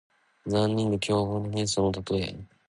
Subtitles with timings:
[0.47, 2.35] 残忍で凶暴な人相のたとえ。